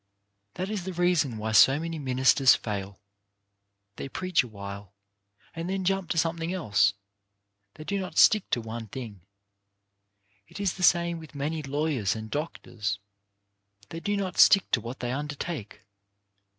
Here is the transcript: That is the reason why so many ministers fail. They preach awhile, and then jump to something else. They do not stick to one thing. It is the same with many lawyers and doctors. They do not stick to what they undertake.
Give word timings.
That 0.55 0.71
is 0.71 0.85
the 0.85 0.93
reason 0.93 1.37
why 1.37 1.51
so 1.51 1.79
many 1.79 1.99
ministers 1.99 2.55
fail. 2.55 2.99
They 3.97 4.09
preach 4.09 4.41
awhile, 4.41 4.95
and 5.55 5.69
then 5.69 5.85
jump 5.85 6.09
to 6.09 6.17
something 6.17 6.51
else. 6.51 6.95
They 7.75 7.83
do 7.83 7.99
not 7.99 8.17
stick 8.17 8.49
to 8.49 8.61
one 8.61 8.87
thing. 8.87 9.21
It 10.47 10.59
is 10.59 10.73
the 10.73 10.81
same 10.81 11.19
with 11.19 11.35
many 11.35 11.61
lawyers 11.61 12.15
and 12.15 12.31
doctors. 12.31 12.97
They 13.89 13.99
do 13.99 14.17
not 14.17 14.39
stick 14.39 14.71
to 14.71 14.81
what 14.81 15.01
they 15.01 15.11
undertake. 15.11 15.81